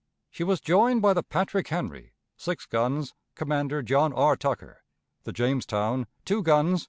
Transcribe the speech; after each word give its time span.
She 0.31 0.43
was 0.43 0.61
joined 0.61 1.03
by 1.03 1.13
the 1.13 1.21
Patrick 1.21 1.67
Henry, 1.67 2.15
six 2.35 2.65
guns, 2.65 3.13
Commander 3.35 3.83
John 3.83 4.13
R. 4.13 4.35
Tucker; 4.35 4.83
the 5.25 5.31
Jamestown, 5.31 6.07
two 6.25 6.41
guns. 6.41 6.79